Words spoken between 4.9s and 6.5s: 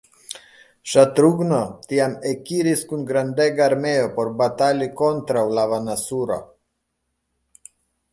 kontraŭ Lavanasuro.